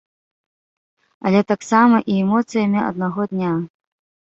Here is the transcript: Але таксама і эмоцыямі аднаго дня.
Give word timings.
Але 1.25 1.41
таксама 1.51 2.01
і 2.15 2.17
эмоцыямі 2.23 2.79
аднаго 2.89 3.29
дня. 3.37 3.55